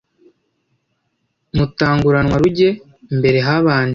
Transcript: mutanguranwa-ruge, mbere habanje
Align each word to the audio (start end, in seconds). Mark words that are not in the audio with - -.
mutanguranwa-ruge, 1.55 2.69
mbere 3.17 3.39
habanje 3.47 3.89